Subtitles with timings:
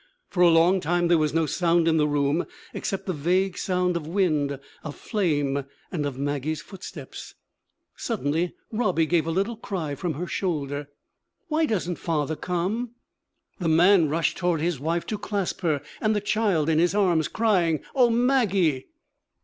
[0.31, 3.95] For a long time there was no sound in the room except the vague sound
[3.95, 7.35] of wind, of flame, and of Maggie's footsteps.
[7.97, 10.87] Suddenly Robbie gave a little cry from her shoulder.
[11.49, 12.95] 'Why doesn't father come?'
[13.59, 17.27] The man rushed toward his wife to clasp her and the child in his arms,
[17.27, 18.87] crying, 'O Maggie!'